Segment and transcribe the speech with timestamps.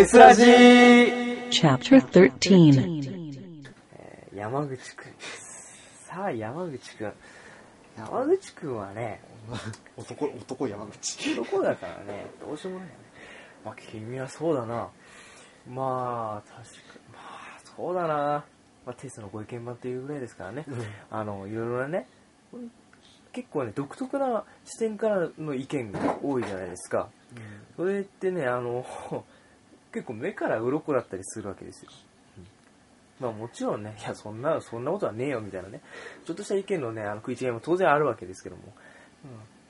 [0.00, 2.00] テスラジー Chapter
[2.38, 3.34] 13.
[3.92, 6.06] えー山口くんです。
[6.06, 7.12] さあ、山口くん。
[7.98, 9.20] 山口くんはね、
[9.98, 11.38] 男、男山口。
[11.38, 13.00] 男だからね、どうしようもないよね。
[13.62, 14.88] まあ、君はそうだな。
[15.68, 16.64] まあ、確か
[17.12, 18.06] まあ、そうだな。
[18.06, 18.44] ま
[18.86, 20.64] あ、テストのご意見番っていうぐらいですからね。
[21.10, 22.08] あの、いろいろなね、
[23.32, 27.10] 結構ね、独特な視点からの意見が多いじゃないですか。
[27.76, 28.86] それってね、あの、
[29.92, 31.90] 結構目から鱗だったりするわけですよ。
[33.20, 35.80] まあもちろんね、いや、そんな、そんなことはねえよみたいなね、
[36.24, 38.62] ちょっとした意見のね、あの食い違いも当然あるわけですけども、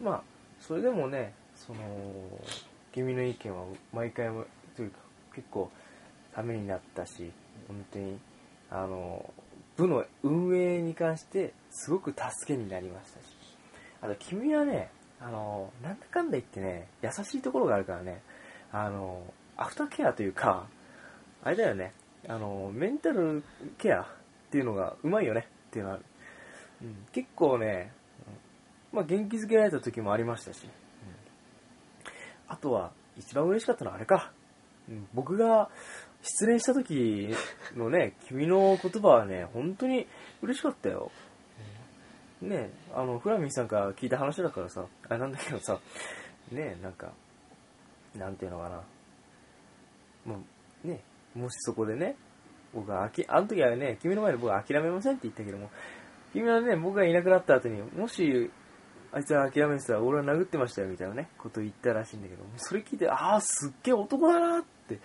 [0.00, 0.06] うん。
[0.06, 0.22] まあ、
[0.60, 1.80] それでもね、その、
[2.92, 4.44] 君の意見は毎回も、
[4.76, 4.98] というか、
[5.34, 5.70] 結構
[6.34, 7.32] ためになったし、
[7.66, 8.18] 本当に、
[8.70, 9.32] あの、
[9.76, 13.24] 部の運営に関してすごく助けになりましたし、
[14.02, 14.90] あと君はね、
[15.20, 18.22] あの、なんだかんだ言ってね、優しいところがあるからね、
[18.72, 19.22] あの、
[19.60, 20.66] アフターケアというか、
[21.44, 21.92] あれだよね、
[22.26, 23.44] あの、メンタル
[23.76, 24.06] ケアっ
[24.50, 25.46] ていうのがうまいよね。
[25.68, 26.00] っていうのは。
[26.82, 27.92] うん、結構ね、
[28.90, 30.70] まあ元気づけられた時もありましたし、うん。
[32.48, 34.32] あとは、一番嬉しかったのはあれか、
[34.88, 35.06] うん。
[35.12, 35.68] 僕が
[36.22, 37.28] 失恋した時
[37.76, 40.06] のね、 君の言葉はね、本当に
[40.40, 41.12] 嬉しかったよ。
[42.40, 45.78] ねあの、フラミンさんから聞いた話だからさ、あれなんだけどさ、
[46.50, 47.12] ねなんか、
[48.16, 48.82] なんていうのかな。
[50.24, 50.42] も
[50.84, 51.02] う、ね
[51.34, 52.16] もしそこでね、
[52.74, 55.70] 僕があき、あの時はね、君の前で僕は諦めませんって言ったけども、
[56.32, 58.50] 君はね、僕がいなくなった後に、もし、
[59.12, 65.00] あいつは諦めてたら俺は殴ってましたよみたいなね、ことを言ったらしいんだけど、それ聞いて、ああ、すっげえ男だなって、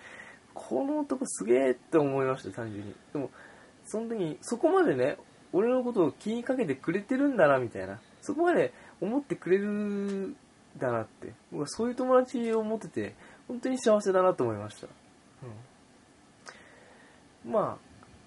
[0.54, 2.94] この男すげえって思いました、単純に。
[3.12, 3.30] でも、
[3.84, 5.16] その時に、そこまでね、
[5.52, 8.00] 俺のことを気にかけてくれてるんだな、みたいな。
[8.20, 10.36] そこまで思ってくれる
[10.78, 11.32] だなって。
[11.50, 13.14] 僕はそういう友達を持ってて、
[13.48, 14.88] 本当に幸せだなと思いました。
[17.44, 17.52] うん。
[17.52, 17.78] ま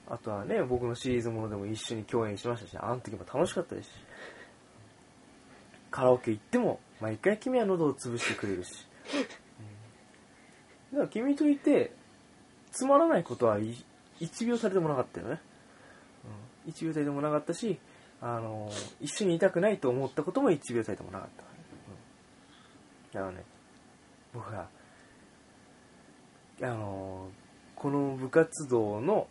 [0.08, 3.94] あ、あとはね、僕のシリーズものでも一緒に共演しましたし、あの時も楽しかったですし。
[5.92, 8.88] カラオケ行っても、毎回君は喉を潰してくれるし。
[9.14, 9.80] うん
[10.92, 11.94] だから君といて、
[12.72, 15.42] つまらないことは1秒たりでもなかったよね。
[16.66, 17.80] うん、1秒たりでもなかったし、
[18.22, 21.44] あの一緒にいたくないと思ったことも1秒たりでもなかった。
[21.44, 21.48] うん、
[23.14, 23.46] だからね、
[24.34, 24.68] 僕は、
[26.62, 27.30] あの
[27.76, 29.28] この部活動の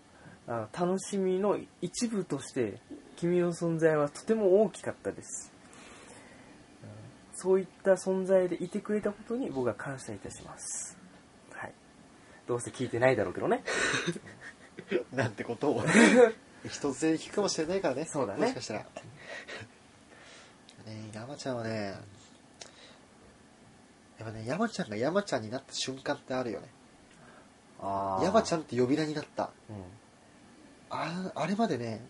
[0.46, 2.80] あの楽しみの一部として、
[3.16, 5.52] 君の存在はとても大きかったです。
[6.82, 6.88] うん
[7.34, 10.98] そういった存在でいてくれたことに僕は感謝いたします。
[11.52, 11.72] はい。
[12.48, 13.62] どうせ聞いてないだろうけどね。
[15.14, 15.84] なんてことを。
[16.64, 18.06] 一つで聞くかもしれないからね。
[18.06, 18.80] そうだねもしかしたら。
[18.80, 18.86] ね
[21.12, 21.94] 山ちゃんはね、
[24.18, 26.68] やっぱね、山ちゃんが山ちゃんになった瞬間ってあるよね。
[27.80, 28.60] あ山ちゃん。
[28.60, 29.50] んって呼び名になった。
[29.70, 29.76] うん。
[30.90, 32.04] ああれまでね、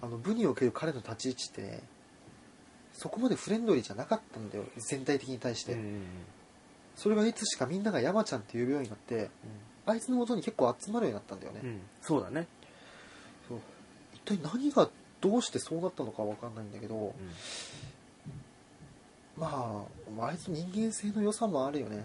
[0.00, 1.82] あの、部における彼の立ち位置ってね、
[2.92, 4.64] そこまでフレンドリーじゃなかったんだよ。
[4.78, 5.74] 全体的に対して。
[5.74, 6.02] うんうん
[6.94, 9.30] それがいつしかみんなが山ちゃんって呼ぶようになって、
[9.86, 11.60] あいつの元に結構集まるようになったんだよね。
[11.62, 11.68] うん。
[11.70, 11.80] うん。
[12.00, 12.46] そうだね。
[13.48, 13.58] そう
[14.14, 14.88] 一体何が
[15.20, 17.12] どうしてそうなったのかわかんないんだけど、うん。
[19.36, 19.86] ま
[20.18, 22.04] あ、あいつ人間性の良さもあるよね。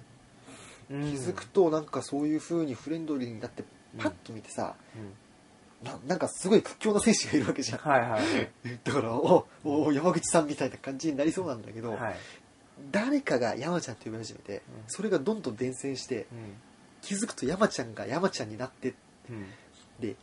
[0.90, 3.64] うん気づくとなんかそういう風にフレンドリーになって
[3.98, 5.88] パッと見てさ、うん。
[5.88, 7.80] ななんかすごい屈強な選手がいるわけじゃん。
[7.80, 8.50] はいはい。
[8.84, 12.16] だから、おお山口さんみたいな感じになりそうなんだけど、はい。
[12.92, 16.56] 誰かが山ちゃんと呼び始めて、うんそれがどんどん伝染して、うん。
[17.02, 18.96] 気づくと山ちゃんが山ちゃんになって、
[19.30, 19.46] うん。
[20.00, 20.16] で、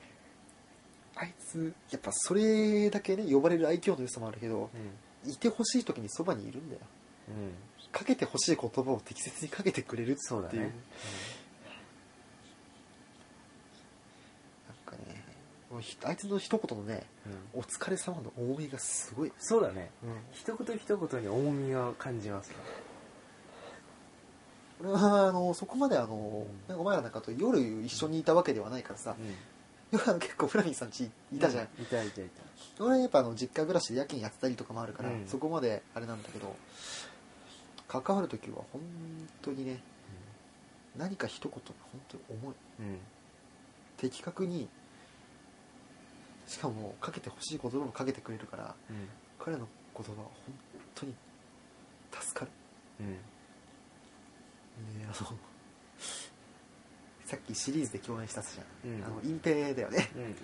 [1.17, 4.71] あいつ、やっぱそれだけね、呼ばれる愛嬌の良さもあるけど、
[5.25, 6.81] いてほしい時にそばにいるんだよ。
[7.29, 7.55] うん。
[7.93, 10.19] かけてほしい言葉を適切にかけてくれるっていう。
[10.21, 10.59] そうだね。
[10.59, 10.71] なん
[14.85, 15.25] かね、
[16.05, 17.05] あいつの一言のね、
[17.55, 17.61] うん。
[17.61, 19.33] お疲れ様の重みがすごい。
[19.39, 19.91] そうだね。
[20.03, 22.57] うん一言一言に重みを感じますね。
[24.81, 29.17] 俺は、あの、そこまであの、なんかお前らなんかと夜一緒にいたわけではないからさ、
[29.93, 31.65] 夜結構フラミンさんちいたじゃん。
[31.81, 32.43] いたいたいた。
[32.83, 36.57] 俺はやっぱあの、実家暮らしで夜勤やってたりとかもあるから、うんそこまであれなんだけど、
[38.03, 38.83] 関わるときは本
[39.41, 39.81] 当にね、
[40.97, 41.59] 何か一言が
[41.93, 42.55] 本当に重い。
[42.81, 42.99] うん。
[43.97, 44.69] 的確に、
[46.47, 49.09] しかもかけてほしい言葉もかけてくれるから、うん。
[49.39, 50.35] 彼の言葉は本
[50.97, 51.15] 当に
[52.11, 52.51] 助かる。
[53.01, 53.11] うん。
[53.13, 53.19] ね
[55.05, 55.15] あの、
[57.25, 58.91] さっきシリーズで共演したじゃん。
[58.91, 60.11] うんあの、隠蔽だよね。
[60.17, 60.35] うん。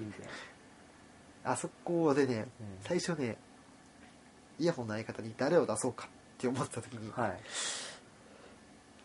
[1.43, 3.37] あそこでね、うん最初ね、
[4.61, 7.41] イヤホンの相方に誰を出そうかって思った時に、はい。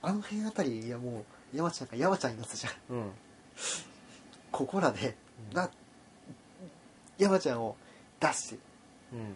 [0.02, 2.96] あの辺あたり、いやもう、山ちゃんが山ちゃんになったじゃん。
[2.96, 3.12] うん。
[4.52, 5.16] ここらで、
[5.52, 5.56] うん。
[5.56, 5.70] な
[7.18, 7.76] 山ちゃんを
[8.20, 8.60] 出して。
[9.14, 9.36] うん。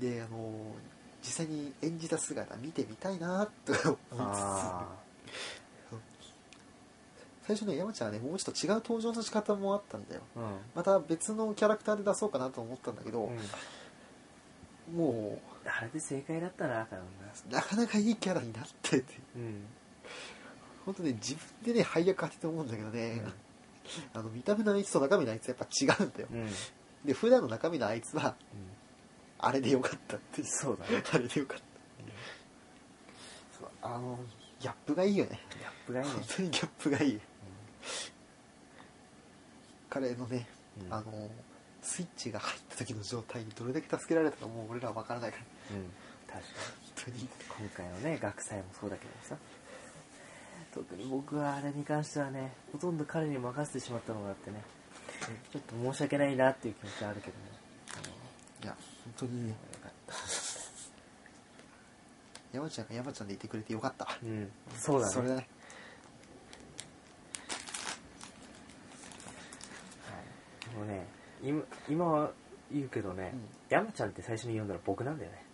[0.00, 0.52] であの
[1.22, 4.86] 実際に演じた姿見てみたいなと思いつあ
[7.42, 10.20] つ最初ね山ちゃんはねもうちょっと違う登場の仕方もあったんだよ。
[10.36, 10.46] あうん。
[10.74, 13.30] また別のキャラクターで出そうかなと思ったんだけど、
[14.90, 14.96] うん。
[14.96, 15.38] も
[15.70, 17.04] あれで正解だったな多分な。
[17.50, 19.04] うなかなかいいキャラになってて。
[19.36, 19.64] うん。
[20.84, 23.22] 本当ね自分でね配役当てて思うんだけどね、
[24.14, 26.28] あの見た目のあいつと中身のあいつやっぱ違うんだよ。
[26.32, 26.48] うん、うん
[27.04, 28.34] で普段の中身のあいつは
[29.38, 31.02] あれでよかったってそうだね。
[31.12, 31.64] あれでよかった、
[33.58, 34.18] そうあの
[34.58, 35.40] ギャップがいいよね。
[35.50, 36.12] ギャップがいいね。
[36.14, 37.20] 本当にギャップがいい、
[39.90, 40.48] 彼のね、
[40.86, 40.94] うん。
[40.94, 41.30] あの
[41.82, 45.76] スイッチが入った時の状態にどれだけ助けられたかもう俺らは分からないから。
[45.76, 45.84] うん
[46.26, 46.48] 確か
[46.96, 47.22] 本当に。
[47.22, 49.36] に今回のね学祭もそうだけどさ。
[50.74, 54.62] 特に僕はあれに関してはねほとんど彼に任せてしまったのがあってね。
[55.52, 57.42] ちょっと申し訳ないなっていう気持ちはあるけどね。
[58.62, 59.44] いや本当に。
[59.44, 60.14] ねよかった。
[62.52, 64.06] 山ちゃんが山ちゃんでいてくれてよかった。
[64.22, 65.12] うんそうだね。
[65.12, 65.48] それだね。
[70.66, 71.06] はい、もうね
[71.42, 72.30] 今今は
[72.72, 73.40] 言うけどね、うん。
[73.68, 75.44] 山ちゃんって最初に呼んだら僕なんだよね。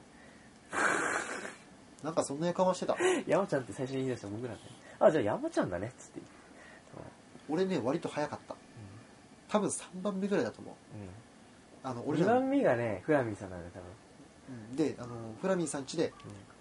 [2.02, 2.96] なんかそんな予感はしてた？
[3.26, 4.62] 山ちゃんって最初に言い出した僕なんだよね。
[5.00, 6.20] あじゃあ山ちゃんだねっつって。
[7.48, 8.56] 俺ね割と早かった。
[9.48, 10.74] 多分3番目ぐらいだと思う。
[11.82, 12.40] あのうん、2俺らの。
[12.40, 13.88] 番目がねフラミーさんなんだよ多分。
[14.48, 14.76] うん。
[14.76, 16.14] であのフラミンさん家でうん。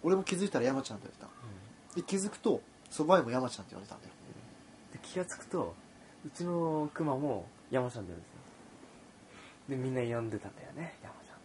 [0.03, 1.29] 俺も気づいたら山ちゃんって呼んでた。
[1.95, 4.13] で気づくとそばへも山ちゃんって呼んでたんだよ。
[4.91, 5.73] で気がつくと
[6.25, 8.32] うちのクマも山ちゃんで呼んでた
[9.69, 11.35] でみんな呼んでたんだよね山ちゃ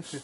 [0.00, 0.16] んって。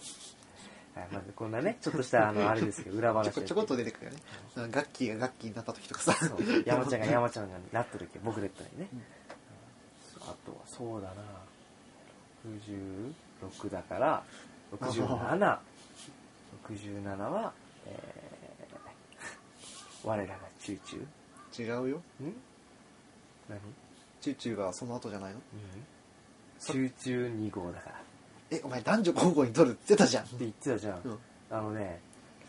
[0.96, 4.18] はい、 はい、まずこんなねちょっとしたあの あれですけど裏話ちょこちょこっと出てくるよね。
[4.56, 6.14] なんかガッキーがガッキーになった時とかさ。
[6.66, 9.02] 山ちゃんが 山ちゃんがなってるけど僕だったりね、うん。
[10.22, 11.22] あとはそうだな。
[12.46, 14.22] 66だから
[14.72, 17.52] 6767は、
[17.86, 21.06] えー、我らがチュー
[21.52, 22.02] チュ違うよ。
[22.22, 22.34] ーん？
[23.48, 23.58] 何？
[24.20, 25.40] チューチューがその後じゃないの？
[25.40, 27.96] チューチュー2号だから。
[27.96, 27.98] っ
[28.50, 30.24] えお前男女交互に取るって言ってたじゃん。
[30.24, 31.18] て言ってたじゃん、うん。
[31.50, 32.00] あのね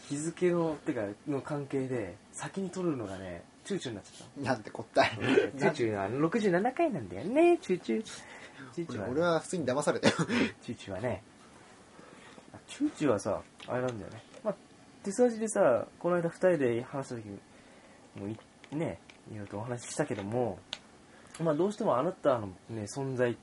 [0.10, 5.12] 日付のてかの関係で先に取るのがねチューチューになっちゃったなんてこったい。
[5.58, 8.04] チューチューは67回なんだよね、チューチュー。
[8.04, 10.16] チューチューは、俺は普通に騙されたよ。
[10.62, 11.24] チューチューはね、
[12.54, 14.22] あチューチューはさ、あれなんだよね。
[14.44, 14.56] まあ、
[15.04, 17.40] 手数じでさ、この間二人で話した時に、
[18.16, 19.00] もういね、
[19.32, 20.60] いろいろとお話ししたけども、
[21.40, 23.36] まあどうしてもあなたのね、存在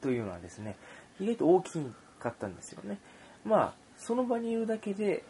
[0.00, 0.76] というのはですね、
[1.20, 1.72] 意外と大き
[2.18, 2.98] かったんですよね。
[3.44, 5.24] まあ、その場にいるだけで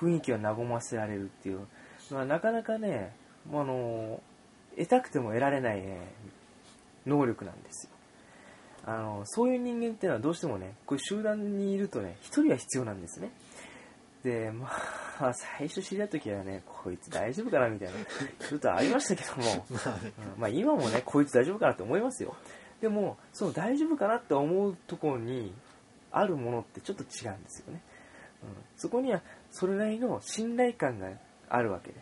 [0.00, 1.66] 雰囲気を和ませられるっていう
[2.10, 3.14] のはなかなかね、
[3.50, 4.20] もうあの、
[4.76, 6.12] 得たくても得られないね、
[7.06, 7.92] 能力なんですよ。
[8.84, 13.30] あの、そういう人間っていうのはどうしてもね、こういう集団にいるとね、一人は必要なんですね。
[14.22, 14.68] で、ま
[15.20, 17.94] あ、最初知り合った時はね、こいつ大丈夫かなみたいな、
[18.48, 22.36] ちょっとありましたけども、 うんまあ今もね、こいつ大丈夫かなって思いますよ。
[22.80, 25.52] でも、その大丈夫かなって思うところに
[26.10, 27.80] あるものってちょっと違うんですよね。
[28.42, 31.08] うん、そこにはそれなりの信頼感が
[31.48, 32.00] あるわけで。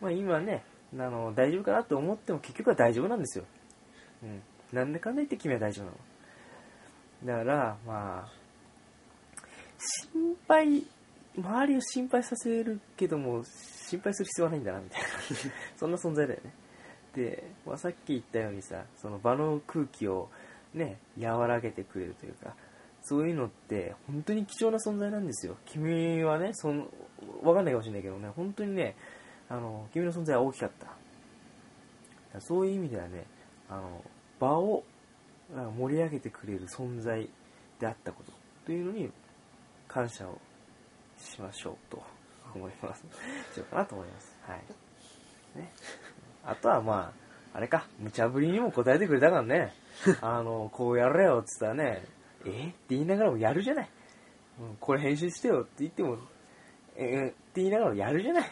[0.00, 0.64] まあ今ね、
[0.94, 3.44] あの、大丈夫かなって思っても結局は大丈夫なんですよ。
[4.22, 4.42] うん。
[4.72, 7.44] なんでかんだ言って君は大丈夫なの。
[7.44, 8.40] だから、まあ、
[10.12, 10.84] 心配、
[11.36, 13.44] 周りを心配させるけども、
[13.88, 15.08] 心配する必要はないんだな、みたいな。
[15.76, 16.52] そんな存在だよね。
[17.14, 20.28] で、まあ、さっき言ったようにさ、その場の空気を
[20.74, 22.54] ね、和らげてくれるというか、
[23.02, 25.56] そういうのって本当に貴重な存在なんですよ。
[25.66, 26.86] 君はね、その、
[27.42, 28.96] わかんないかもしれないけどね、本当にね、
[29.48, 30.86] あの、君の存在は大きかった。
[30.86, 30.92] だ
[32.34, 33.26] かそういう意味ではね、
[33.68, 34.04] あの、
[34.38, 34.84] 場を
[35.78, 37.28] 盛り上げてくれる存在
[37.78, 38.32] であったこと
[38.66, 39.10] というのに
[39.88, 40.38] 感謝を
[41.18, 42.02] しましょうと
[42.54, 43.04] 思います。
[43.54, 44.36] しようかなと思います。
[44.42, 44.60] はい。
[45.58, 45.72] ね。
[46.44, 47.12] あとはま
[47.54, 49.74] あ、あれか、無茶ぶりにも答えてくれたからね、
[50.22, 52.04] あの、こうやれよって言ったらね、
[52.46, 52.68] え？
[52.68, 53.90] って言いながらもやるじゃない。
[54.60, 56.18] うん、これ編集してよって言っても、
[56.96, 58.42] えーって言いながらもやるじゃない。
[58.44, 58.50] ね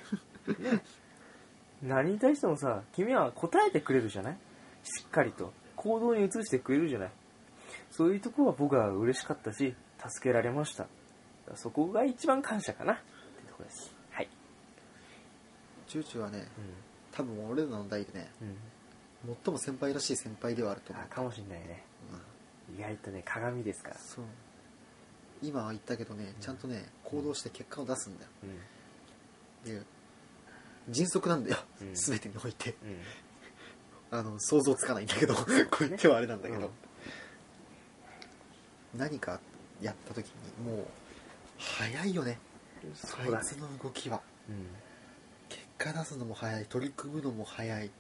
[1.83, 4.38] 何に対してもさ、君は答えてくれるじゃない？
[4.85, 5.52] しっかりと。
[5.76, 7.11] 行動に移してくれるじゃない？
[7.90, 10.87] そういうところは僕は嬉しかったし、助けられました。
[11.54, 12.95] そこが一番感謝かな。
[12.95, 13.95] ってとこです。
[14.11, 14.28] はい。
[15.87, 16.42] チューチューはねう
[17.19, 18.45] 多分俺らの代でねん。
[19.29, 19.37] うん。
[19.45, 21.05] 最も先輩らしい先輩ではあると思う。
[21.05, 21.85] あ、かもしんないね。
[22.71, 22.79] うん。
[22.79, 23.97] 意外とね、鏡ですから。
[23.99, 24.25] そう。
[25.43, 28.31] 今は言ったけどねちゃんとね行動して結果を出すんだよ。
[29.65, 29.73] うん。
[29.73, 29.83] で
[30.89, 31.95] 迅速なんだよ、うん。
[31.95, 32.75] 全てにおいて。
[34.11, 34.19] うん。
[34.19, 36.71] あの想像つかないんだけどこう言ってはあれなんだけど、
[38.95, 38.99] うん。
[38.99, 39.39] 何か
[39.83, 40.87] やった時にもう
[41.59, 42.39] 早いよね。
[42.95, 44.21] そいつの動きは。
[44.49, 44.55] うん。
[44.57, 44.88] 結
[45.79, 47.91] 果出すのも早い取り組むのも早い。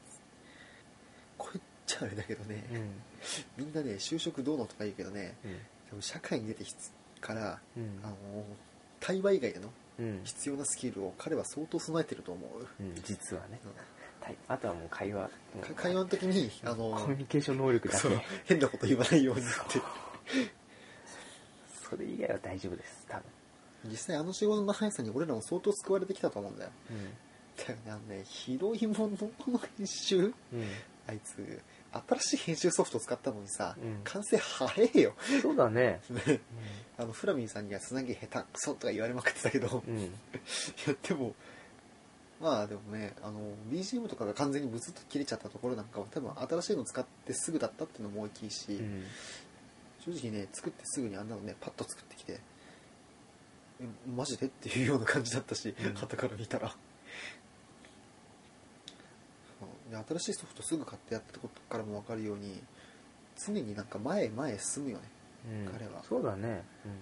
[1.36, 3.64] こう言っちゃあれだけどね、うん。
[3.64, 5.52] みんなね就職どうのとか言うけどねうん。
[5.52, 5.58] で
[5.94, 6.64] も社会に出て
[7.20, 8.00] からうん。
[8.02, 8.16] あの
[9.00, 9.68] 対話以外での
[10.00, 10.20] うん。
[10.24, 13.60] 必要なスキルを彼は相当備えてると思う、うん実はね。
[14.46, 15.30] あとはもう会話。
[15.62, 18.08] か会話の時にあのコミュニケーション能力だけ。
[18.44, 19.50] 変なこと言わないようにって。
[21.88, 23.24] それ以外は大丈夫です多分。
[23.90, 26.70] 実際あの仕事の速さに俺らも相当救われてきたと思うんだよ。
[26.90, 26.96] うん
[27.66, 27.82] だよね。
[27.88, 29.10] あのね広いもの
[29.48, 30.18] の編集？
[30.18, 30.64] うん。
[31.06, 34.00] あいつ新しい編集ソフト使ったのにさ、うん。
[34.04, 35.14] 完成早えよ。
[35.42, 36.00] そうだね。
[36.10, 36.40] ね
[36.98, 40.02] あのフラミンさんにはつなぎ下手くそとか言われまくってたけど、いうん。
[40.86, 41.34] やでも
[42.40, 49.04] まあでもねあの BGM とかが完全にブツッと切れちゃったところなんかは多分新しいの使ってすぐだったっていうのも大きいし、うん。
[50.00, 52.38] 正直ね作ってすぐにあんなのねパッと作ってきて
[53.80, 54.46] えマジで？
[54.46, 55.94] っていうような感じだったしうん。
[55.96, 56.74] 旗から見たらそ
[59.66, 62.62] うで新しいソフトすぐ買ってやったことからも分かるように
[63.36, 65.04] 常になんか前へ前へ進むよね。
[65.66, 65.72] うん。
[65.72, 66.02] 彼は。
[66.08, 66.64] そうだね。
[66.84, 66.92] うん。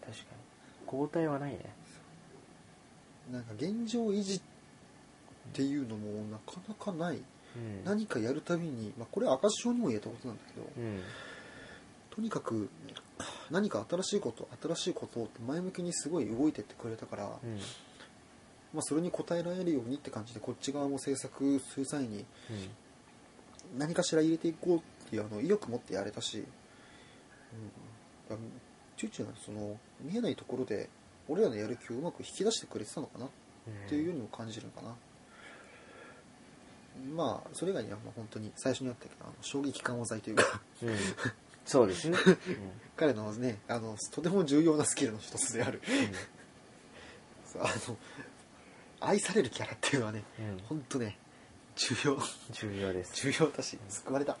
[0.00, 0.86] 確かに。
[0.86, 1.60] 交代はないね。
[3.30, 4.40] なんか現状維持っ
[5.52, 7.16] ていうのもなかなかない。
[7.16, 7.84] うん。
[7.84, 11.00] 何かやるたびに、まあ、これは赤字症にも言えたことなんだけどうん。
[12.10, 12.68] とにかく
[13.50, 17.58] 何か新しいこと新しいことをって前向きにすごい動いてってくれたから、うん
[18.74, 22.26] まあ、それに応えられるようにって感じでこっち側も制作する際にうん。
[23.78, 26.44] 何かしら入れていこうっていうあの意欲持ってやれたし、うん、
[28.28, 28.36] だ
[28.96, 30.90] チューチューはその見えないところで
[31.28, 33.28] 俺らのやる気をうまく引き出してくれてたのかなっ
[33.88, 34.94] ていうようにも感じるのかな、
[37.14, 40.60] まあそれ以外にはまあ本当に最初にあったけどあの衝撃緩和剤というか。
[40.82, 40.88] うん。
[40.88, 40.96] うん
[41.64, 42.18] そうですね。
[42.96, 45.80] 彼のねあのとても重要なスキルの一つである。
[47.46, 47.96] そうあの
[49.04, 50.44] 愛されるキャラっていうのはねうん。
[50.46, 51.18] うん本当ね
[51.74, 52.18] 重要。
[52.52, 53.14] 重要です。
[53.14, 54.36] 重要だし救われた。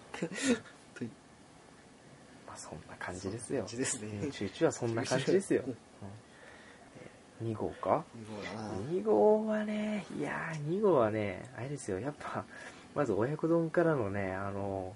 [2.46, 3.60] まあそんな感じですよ。
[3.60, 4.08] 感じですね。
[4.24, 5.62] うんチューチューはそんな感じですよ。
[7.40, 7.50] うん。
[7.50, 8.04] 2号か？
[8.28, 8.68] そうだな。
[8.90, 11.98] 2号はねいやー2号はねあれですよ。
[11.98, 12.44] やっぱ
[12.94, 14.94] まず親子丼からのねあの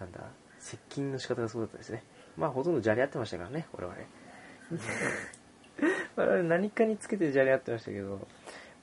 [0.00, 0.20] なんだ
[0.58, 2.02] 接近の仕方がそうだったですね。
[2.38, 3.94] まあほとんどじゃれ合ってましたからね我々
[6.16, 8.26] 我々何かにつけてじゃれ合ってましたけど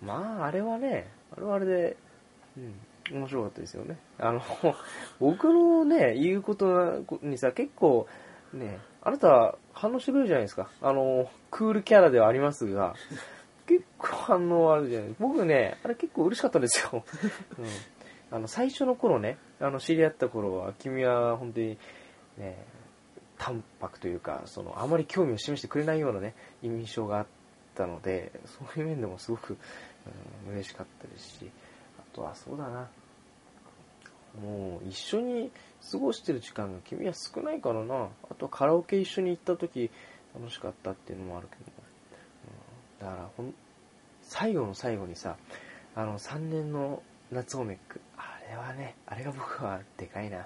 [0.02, 1.98] まああれはねあれはあれで
[2.58, 2.74] うん
[3.12, 3.98] 面白かったですよね。
[4.20, 4.42] あの
[5.20, 8.08] 僕のね言うことにさ結構
[8.54, 10.70] ねあなた反応してくれるじゃないですか。
[10.82, 12.96] あのクールキャラではありますが
[13.66, 15.16] 結構反応あるじゃない。
[15.20, 17.04] 僕ねあれ結構嬉しかったんですよ、
[17.60, 17.66] うん、
[18.32, 21.78] あの最初の頃ねあの知り合った頃は君は本当に
[22.38, 22.58] ね
[23.38, 27.28] 淡白というかそのあまり興味を示してくれないようなね印象があっ
[27.76, 29.58] たのでそういう面でもすごく、
[30.48, 31.52] うん、嬉しかったですし
[32.00, 32.90] あとはそうだな。
[34.42, 35.52] もう一緒に
[35.92, 38.10] 過ごしてる時間が君は少ないからな。
[38.30, 39.90] あとはカラオケ一緒に行った時
[40.38, 41.64] 楽しかったっていうのもあるけど、
[43.02, 43.54] うん、だからほん
[44.22, 45.38] 最後の最後にさ
[45.96, 50.44] あの3年の夏オメックあれはねあれが僕はでかいな、うん、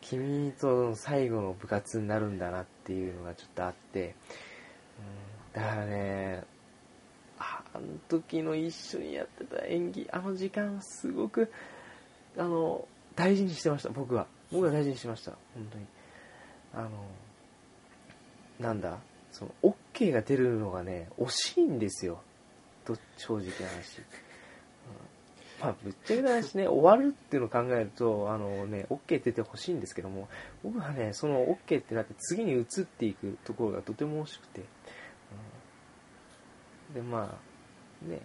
[0.00, 4.14] 君と最後の部活になるんだなっていうのがちょっとあって、
[5.54, 6.43] うん、だからね
[8.20, 10.08] 時の一緒にやってた演技。
[10.12, 11.50] あの時間すごく
[12.36, 13.90] あの大事にしてました。
[13.90, 14.26] 僕は。
[14.52, 15.32] 僕は大事にしました。
[15.54, 15.86] 本当に。
[16.74, 16.90] あの
[18.60, 18.98] なんだ？
[19.32, 22.20] その OK が出るのがね惜しいんですよ。
[22.84, 24.04] と正直な話、うん。
[25.60, 30.28] まあぶっちゃけた話ね終わるっていうのを考えるとあのね OK 出てほしいんですけども
[30.62, 34.62] 僕はねその OK ってなって次に移っていくところがとても惜しくて、
[36.90, 36.94] うん。
[36.94, 37.53] でまあ
[38.04, 38.20] ね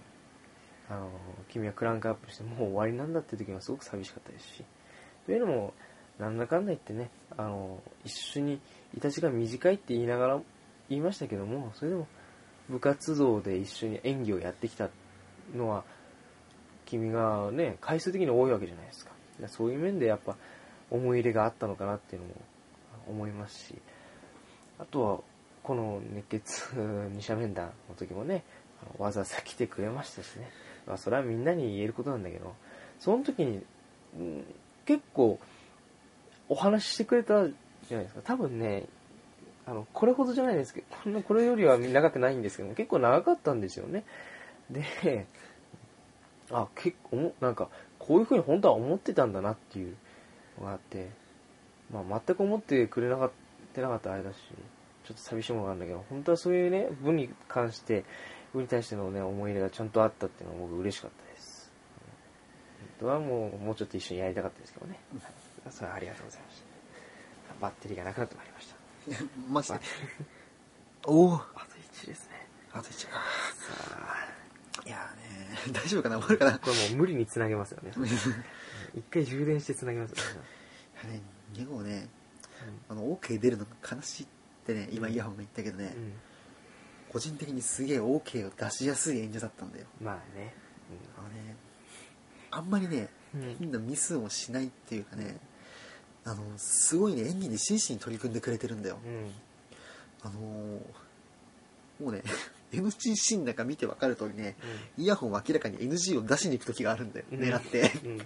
[0.90, 1.10] あの
[1.50, 4.64] 君はクランクアップしてもう終わりなんだって時はすごく寂しかったですし。
[5.26, 5.74] というのも
[6.18, 8.60] なんだかんだ言ってねあの一緒に
[8.98, 10.40] いた時間短いって言いながら
[10.90, 12.08] 言いましたけどもそれでも
[12.68, 14.90] 部活動で一緒に演技をやってきた
[15.56, 15.84] のは
[16.86, 19.12] 君がね回数的に多いわけじゃないですか。
[19.48, 20.36] そういう面でやっぱ
[20.92, 22.34] 思い入れがあったのかなっていうのも
[23.08, 23.76] 思いますし
[24.80, 25.20] あとは
[25.64, 28.44] この熱血二者面談の時もね
[28.98, 30.50] わざわざ来てくれましたしね、
[30.88, 32.54] まあ、それはみんなに言えることなんだけど
[33.00, 33.64] その時に、
[34.86, 35.40] 結構
[36.50, 38.22] お話ししてくれたじゃないですか。
[38.24, 38.86] 多分ね
[39.66, 44.04] あのこれほどじゃないですけどこんなこれよりは長くないんですけども結構長かったんですよね。
[44.70, 45.28] で
[46.52, 47.70] あ結構なんか
[48.00, 49.96] こういうふうに本当は思ってたんだなっていう
[50.60, 51.10] のがあって、
[51.92, 53.32] まあ、全く思ってくれなかっ
[53.74, 54.36] たなかったあれだし
[55.06, 58.04] ちょっと寂しいものがあるんだけど本当はそういうね文に関して
[58.54, 61.72] 文に対してのね思い入れがちゃんとあったっていうのは僕嬉しかったです。
[63.02, 65.00] うん本当はもうもうちょっと一緒にやりたかったですけどね、
[65.70, 68.76] それはありがとうございましたバッテリーがなくなってまいりました。
[69.50, 69.80] マジで？
[71.06, 72.48] おおあと1ですね。
[72.74, 73.14] あと1か。
[73.14, 73.22] さ
[73.94, 74.30] あ。
[74.86, 76.18] いやーね 大丈夫かな？
[76.18, 76.60] 終わるかな？
[76.60, 77.92] これもう無理につなげますよね。
[78.96, 80.18] 一回充電してつなげますよ
[81.10, 81.14] ね。
[81.14, 81.22] ね
[81.54, 82.10] 2号ね
[82.90, 84.28] あの OK 出るのが悲しいっ
[84.66, 86.14] てね今イヤホンが言ったけどね、うん
[87.12, 89.86] 個人的にすげえ OK を出しやすい演者だったんだよ。
[90.02, 90.54] まあね。
[91.18, 91.56] あのね
[92.52, 93.56] あんまりねうん。
[93.60, 95.38] 変なミスをしないっていうかね
[96.26, 98.98] あのすごいね演技に真摯に取り組んでくれてるんだよ。
[99.06, 99.32] うん。
[100.24, 100.80] あのー
[102.04, 102.24] もうね
[102.72, 104.56] NG シーンなんか見てわかる通りね
[104.98, 107.40] イヤホンは明らかに NG を出しに行く時があるんだようん。
[107.40, 107.92] 狙って。
[108.06, 108.18] うん。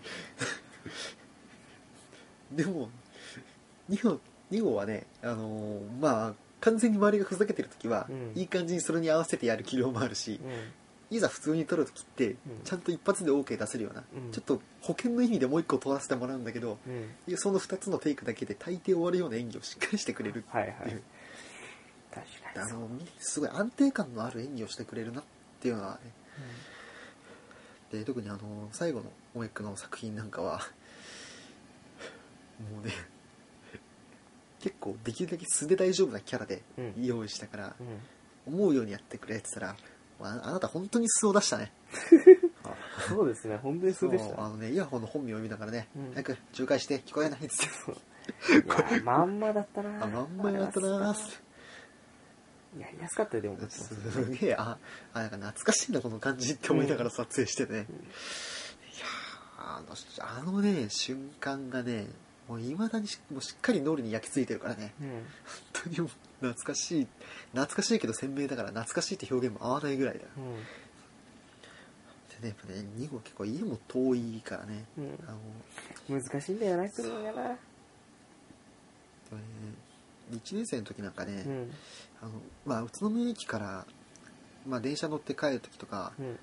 [2.56, 2.90] でも
[3.90, 4.20] 2号
[4.52, 8.32] ,2 号はねあのーまあ完全に周りがふざけてる時は、うん。
[8.40, 10.40] いい感じにそれに合わせてやる気量もあるし、
[11.12, 14.32] いざ普通に撮るときって、ちゃんと一発で OK 出せるような、うん。
[14.32, 16.78] ちょっと保険の意味でもう一個撮らせてもらうんだけど、
[17.28, 17.38] うん。
[17.38, 20.86] その2つのテイクだけで大抵終わるような演技をしっかりしてくれるはいはい確
[22.54, 22.72] かに。
[22.72, 22.90] あの
[23.20, 25.24] すごい安定感のある演技をしてくれるなっ
[25.60, 26.12] ていうのはね。
[27.92, 29.06] で特にあの最後の
[29.36, 30.62] モエックの作品なんかは
[32.60, 32.94] もうね
[34.64, 36.94] 結構できるだけ素で大丈夫なキャラでうん。
[37.04, 37.76] 用意したから、
[38.48, 38.54] うん。
[38.54, 39.76] 思うようにやってくれって言ったら
[40.22, 41.74] ああなた本当に素を出したね。
[43.10, 43.58] そうですね。
[43.58, 44.42] 本当にそうでした。
[44.42, 46.12] あのねイヤホンの本名を見ながらね、うん。
[46.14, 48.54] 早く仲介して聞こえないっつって。
[48.54, 50.06] いやまんまだったな。
[50.06, 51.12] あまんまやったな。
[51.12, 51.44] ー
[52.80, 53.58] やりやすかったよでも。
[53.70, 54.78] すげえあ
[55.14, 59.96] あなんか懐かしいなこの感じって思いながら撮影しててね、いやーあの
[60.40, 62.08] あのね瞬間がね
[62.54, 64.94] もういまだにしもうしっかり脳裏に焼き付いてるからね。
[65.02, 65.10] うん。
[65.10, 65.22] 本
[65.74, 66.10] 当にもう
[66.42, 67.08] 懐かしい
[67.52, 70.22] 懐かしいけど鮮明だから懐かしいって表現も合わないぐらいだ。
[70.22, 70.28] よ
[72.42, 74.86] でねやっぱね2号結構家も遠いからね。
[75.00, 75.20] うん。
[75.28, 75.38] あの
[76.10, 77.58] うん難しいんだよな来るのがな
[80.32, 81.72] 1年生の時なんかね、うん。
[82.22, 82.32] あの
[82.68, 83.86] まあ、宇都宮駅から、
[84.68, 86.40] まあ、電車乗って帰る時とか、うん。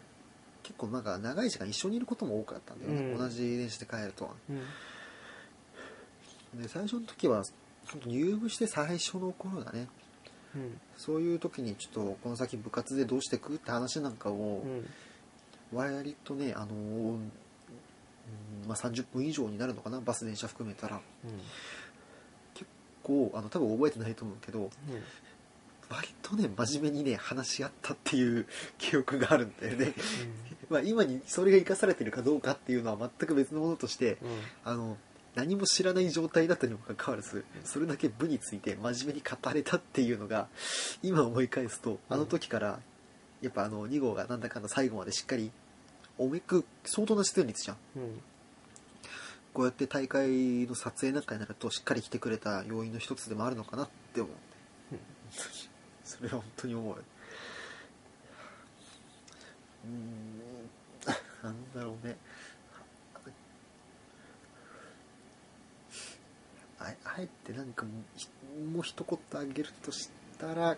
[0.65, 3.19] 結構なんか長い時間一緒にいることも多かったんだよね、うん。
[3.19, 4.63] 同じ電車で帰るとうん
[6.55, 7.45] で最初の時は
[8.07, 9.89] 入部して最初の頃だね。
[10.55, 10.81] うん。
[10.97, 14.89] そういう時にちょっとこの先部活でどうしていくって話なんかをうん。
[15.73, 17.33] 割とね、あのうん
[18.67, 21.01] まあ、30分以上になるのかなバス電車含めたら。
[22.55, 22.69] 結
[23.03, 24.71] 構あの多分覚えてないと思うけど
[25.89, 28.47] 割とね真面目にね話し合ったっていう
[28.79, 29.95] 記憶があるんだよね。
[30.69, 34.39] まあ今にそれが生かされてるかどうかっていうのは全く別のものとしてうんうん。
[34.65, 34.99] あの
[35.35, 40.49] 何も知らない状態だったにもかかわらずそれだけ部について真面目に語れたっていうのが
[41.03, 42.81] 今思い返すとあの時から
[43.41, 45.51] やっぱあの2号がなんだかんだ最後までしっかり
[46.19, 47.77] おめく相当な出演率じゃん。
[47.97, 48.21] うん。
[49.55, 54.33] こうやって大会の撮影なんかになるとしっかり来てくれた要因の一つでもあるのかなって思う。
[56.05, 56.95] それは本当に思う。
[56.95, 60.41] うーん。
[61.43, 62.17] なんだろうね
[67.21, 67.91] ああえてなんかも
[68.73, 70.77] もう一言あげるとしたら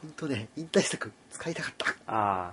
[0.00, 1.94] 本当ね引退作使いたかった。
[2.06, 2.52] あ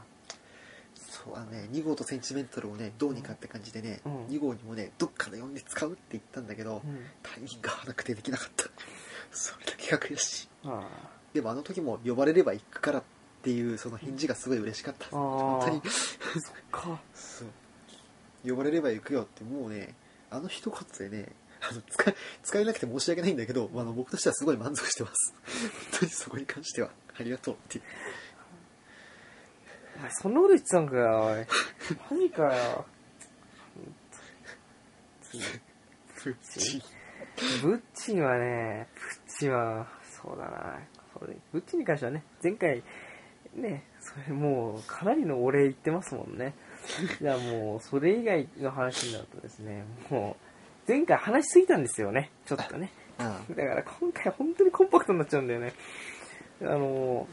[0.96, 4.26] そうあのね2号とセンチメンタルをねどうにかって感じでね、うん。
[4.26, 6.82] 2号にもねどっかで呼んで使うって言ったんだけど、あうん。
[7.22, 8.66] タイミングが合わなくてできなかった。
[9.32, 10.46] それだけが悔し。
[10.46, 10.88] いあ。
[11.34, 13.04] でもあの時も呼ばれれば行くからっ
[13.42, 15.06] ていうその返事がすごい嬉しかった。
[15.08, 15.82] あー本当に。
[16.72, 17.02] か。
[17.14, 17.50] そう。
[18.50, 19.96] 呼ばれれば行くよってもうね
[20.30, 21.32] あの一言でね
[21.70, 25.34] あ の使え使えなくて申し訳ないんだけど、あの僕としてはすごい満足してます。
[25.92, 26.92] 本当にそこに関しては。
[27.16, 27.84] ありがとうっていう。
[29.98, 31.46] お前そんなこと言ってたんかよおい
[32.12, 32.86] マジかよ
[36.16, 36.82] プッチ
[37.62, 39.88] ブッチンはね、ブッチンは、
[40.22, 40.80] そうだな、
[41.20, 42.84] それブッチンに関してはね、前回、
[43.56, 46.54] ね、それもう、かなりのお礼言ってますもんね。
[47.20, 50.53] じゃあもう、それ以外の話になるとですね、もう、
[50.88, 52.92] 前回話しすぎたんですよね、ちょっとね。
[53.18, 55.74] あだから今回本当にコンパクトになっちゃうんだよね。
[56.62, 57.28] あの、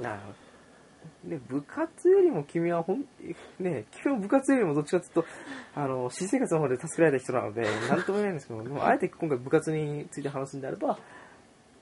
[0.00, 0.18] な
[1.24, 3.04] で部活よりも君はほん、
[3.58, 5.24] ね、君は部活よりもどっちかというと、
[5.74, 10.98] あの、私生活の方で助けられた人なので、なんとも言えないんですけど、で もあえて今回部活について話すんであれば、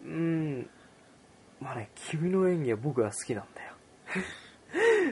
[0.04, 0.70] うーん、
[1.60, 3.72] まあね、君の演技は僕は好きなんだよ。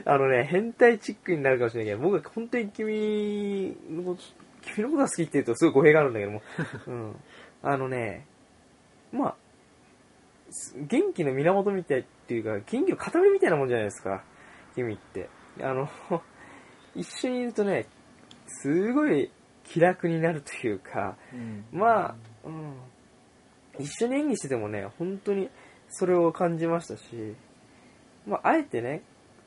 [0.05, 4.21] あのね、変態チックになるかもしれないけど、僕は本当に君のこと、
[4.61, 6.41] 君のことが好きって言うとすごい語弊があるんだけども、
[6.87, 7.15] うん。
[7.63, 8.25] あのね、
[9.11, 9.35] まあ、
[10.49, 14.23] す元気の源みたいっていうか、元気の塊みたいなもんじゃないですか、
[14.75, 15.29] 君って。
[15.61, 15.89] あの、
[16.95, 17.87] 一緒にいるとね、
[18.47, 19.31] すごい
[19.63, 21.17] 気楽になるというか、
[21.71, 22.75] まあ、うん。
[23.79, 25.49] 一緒に演技しててもね、本当に
[25.89, 27.35] それを感じましたし、
[28.25, 29.03] まあ、あえてね、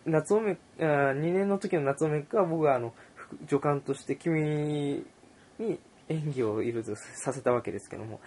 [0.06, 3.13] 夏おめ、あ2年の時の夏おめか、僕はあの、副
[3.48, 5.04] 助監として君
[5.58, 8.20] に演技をいろいろさせたわけですけども、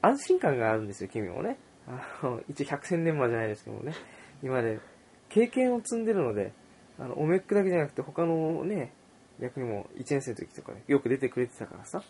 [0.00, 1.58] 安心感があるんですよ、君もね。
[1.86, 3.94] あの、一応百戦錬磨じゃないですけどもね、
[4.42, 4.80] 今で
[5.28, 6.52] 経験を積んでるので、
[6.98, 8.92] あの、オメックだけじゃなくて他のね、
[9.40, 12.02] 役にも1年生の時とかよく出てくれてたからさ、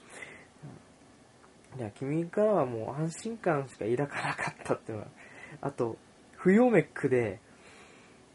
[1.79, 5.11] いや、君からはもう安心感しか抱かなかったっていうのは、
[5.61, 5.97] あと、
[6.37, 7.41] 不要メックで、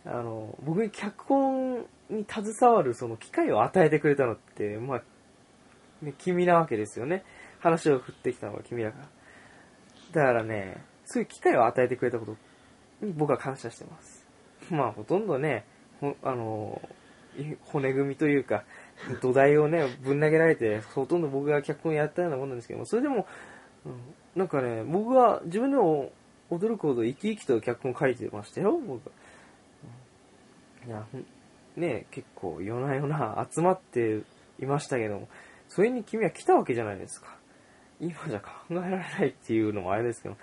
[0.05, 5.03] あの、僕に脚本に携わるその機会を与えてくれたのって、まあ、
[6.01, 7.23] ね、君なわけですよね。
[7.59, 9.07] 話を振ってきたのが君だから。
[10.13, 12.35] だからね、そういう機会を与えてくれたこと
[13.05, 14.25] に僕は感謝してます。
[14.69, 15.65] まあ、ほとんどね、
[15.99, 16.81] ほあの、
[17.65, 18.63] 骨組みというか、
[19.21, 23.27] 土台をね、ぶん投げられて、ほとんど僕が脚本やったようなもんなんですけども、それでも、
[23.85, 23.93] うん、
[24.35, 26.11] なんかね、僕は自分でも
[26.49, 29.13] 驚くほど生き生きと脚本書いてましたよ、僕は。
[30.87, 31.05] いや、
[31.77, 34.21] ね、結構夜な夜な集まって
[34.59, 35.29] いましたけども、
[35.69, 37.37] それに君は来たわけじゃないですか。
[38.01, 40.35] 今じゃ考えられないっていうのもあれですけど、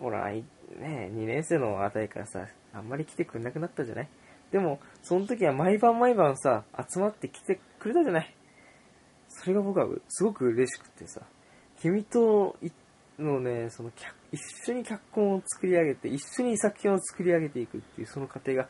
[0.00, 0.44] ほら、ね、
[0.78, 4.08] 2年生のあたりからさ、あんまり来てくれなくなったじゃない？
[4.50, 8.34] でも、その時は毎晩毎晩さ、集まって来てくれたじゃない？
[9.28, 11.22] それが僕はすごく嬉しくてさ、
[11.80, 12.56] 君と
[13.18, 13.90] のね、その
[14.30, 18.68] 一緒に脚本を作り上げて、一緒に作品を作り上げていくっていうその過程が、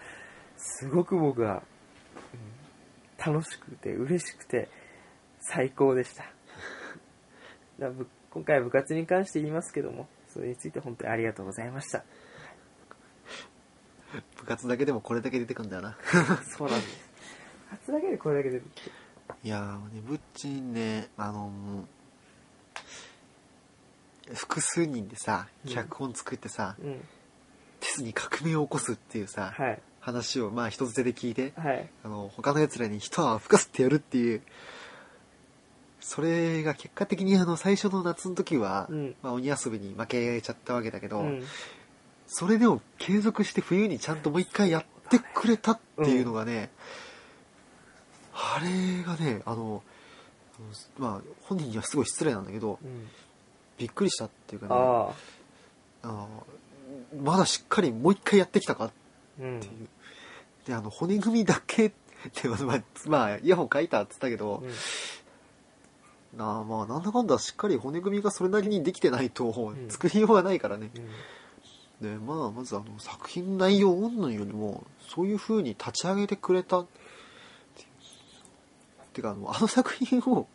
[0.56, 1.62] すごく僕は、
[3.24, 4.68] 楽しくて、嬉しくて、
[5.40, 6.24] 最高でした。
[8.30, 12.04] 今回は部活に関して言いますけども、それについて本当にありがとうございました。
[14.36, 15.96] 部活だけでもこれだけ出てくんだよな。
[16.56, 17.10] そうなんです。
[17.70, 18.90] 初だけでこれだけ出てきて。
[19.44, 21.86] いやーね、ぶっちんね、あのもう
[24.34, 27.00] 複数人でさ、うん脚本作ってさ、うん。
[27.80, 29.82] テスに革命を起こすっていうさ、はい。
[30.02, 31.88] 話をまあ人づてで聞いて、はい。
[32.04, 34.42] あの、他の奴らに一泡吹かせてやるっていう、
[36.00, 41.44] それが結果的にあの、最初の夏の時は、うんまあ鬼遊びに負けちゃったわけだけど、うん。
[42.26, 46.70] それでも継続して冬にちゃんともう一回やってくれたっていうのがね、
[48.34, 49.82] あれがね、あの、
[50.98, 53.08] まあ、本人にはすごい失礼なんだけど、うん。
[53.78, 54.74] びっくりしたっていうかね。
[56.04, 56.28] あの
[57.22, 58.90] まだしっかりもう一回やってきたかっ
[59.40, 59.66] うんて。
[59.66, 59.88] いう。
[60.66, 61.92] で、あの、骨組みだけっ
[62.32, 64.62] て、 まあ、まあ、イヤホン書いたって言ったけど、
[66.36, 70.90] なあまあ、なんだかんだしっかり骨組みがそれなりにできてないと、ん作りようがないからね。
[72.00, 72.08] うん。
[72.08, 76.86] で、まあ、まずあの、作品内容云々よりも、そういう風に立ち上げてくれたっ
[77.76, 77.88] ていう。
[79.12, 80.46] てか、あの、あの作品を、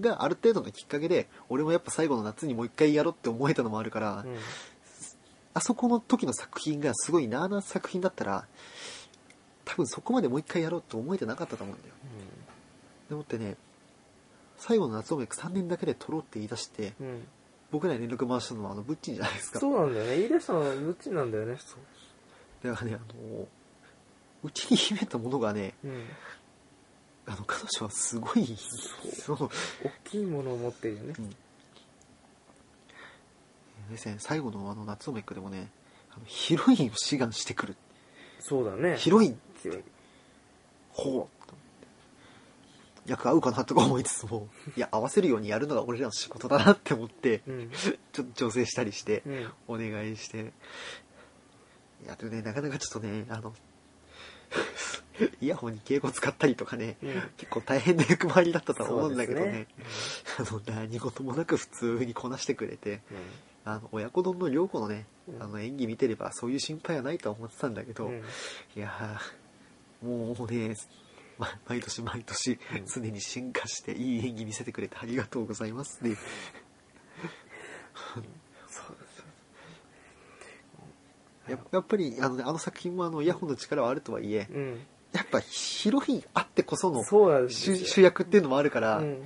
[0.00, 4.36] がある程度のきっかけで、俺もやっぱ最後の夏にもう一回やろうって思えたのもあるから、うん。
[5.56, 8.46] あそこの時の作品がすごいなあな作品だったら、
[9.64, 11.94] 多分そこまでもう一回やろうと思えてなかったと思うんだよ。
[13.08, 13.56] でもってね、
[14.58, 17.06] 最後の夏おめく3年だけで撮ろうって言い出して、うん。
[17.06, 17.28] うん。
[17.70, 19.60] 僕らに連絡回したのはあの、ブッチンじゃないですか。
[19.60, 20.16] そうなんだよね。
[20.18, 21.56] 言い出したのはどっちなんだよね。
[21.58, 22.68] そう。
[22.68, 23.48] だからね、あの、
[24.42, 26.04] うちに秘めたものがね、うん。
[27.24, 28.46] あの、彼女はすごい、
[29.14, 29.50] そう、大
[30.04, 31.14] きいものを持ってるよね。
[31.14, 31.22] で
[33.96, 35.70] すね、最後のあの夏おめくでもね、
[36.10, 37.76] あのヒロインを志願してくる。
[38.40, 38.96] そうだね。
[38.96, 39.82] ヒロイン、広い
[40.90, 41.36] ほう
[43.06, 47.70] 役合うかなとか思いつつも、いや、合わせるようにやるのが俺らの仕事だなって思って、うん。
[48.12, 49.52] ちょっと調整したりして、うん。
[49.68, 50.52] お願いして。
[52.04, 53.54] いや、でもね、なかなかちょっとね、あの、
[55.40, 59.66] イヤホンに敬語使ったりとかね、うん結構大変な役回りだったとは思うんだけどねね、
[60.38, 63.16] あの、何事もなく普通にこなしてくれて、うん。
[63.66, 68.22] あの、親子丼の良子のね、うんあの演技見てればそういう心配はないとは思ってたんだけど、うん
[68.76, 70.76] いやーもうね、
[71.36, 76.16] ま、毎年毎年うん常に進化していい演技見せてくれてありがとうございますね。
[81.48, 84.80] ややっぱりあの,、ね、あの作品もあのイヤホンの力はあるとはいえ、うん。
[85.12, 87.02] やっぱヒロインあってこその
[87.48, 89.24] 主役っていうのもあるから、うん。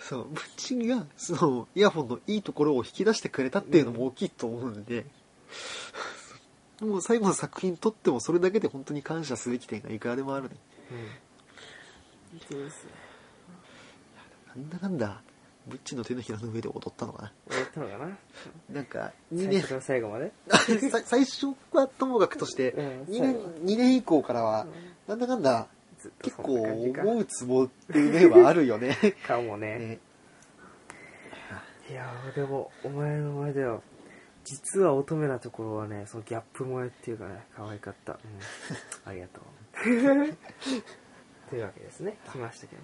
[0.00, 5.04] そう、ブッチンがそのイヤホンのいいところを引き出してくれたっていうのも大きいと思うんで、
[6.80, 10.56] もう最後の作品撮ってもそれだけで本当に感謝すべき点がいくらでもあるね。
[10.90, 10.94] う
[12.54, 12.58] ん。
[14.62, 15.22] なんだかんだ、
[15.66, 17.32] ブッチの手のひらの上で踊ったのかな。
[17.48, 18.18] 終わったのかな？
[18.70, 20.32] なんか、2年最最後まで？
[20.90, 24.66] さ最初はともかくとして、うん2年、二年以降からは、
[25.06, 25.68] なんだかんだ、
[26.00, 28.96] ずっとそ結構んな感じか思うツボっていう面はあるよね。
[29.26, 29.78] かもね。
[29.78, 29.98] ね
[31.90, 33.80] いやーでも、お前の前では、
[34.44, 38.12] 実は乙女なところはね、そのギャップ萌えっていうかね、可愛かった。
[38.12, 38.18] うん。
[39.04, 39.44] ありがとう。
[41.50, 42.16] というわけですね。
[42.32, 42.82] 来ましたけど。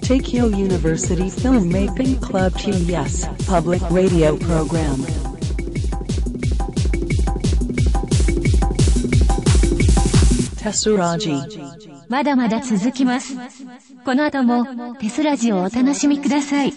[0.00, 5.37] Tokyo University Filmmaking Club TES Public Radio Program.
[12.08, 13.34] まだまだ続きます。
[14.04, 16.72] この後もテスラジをお楽しみください。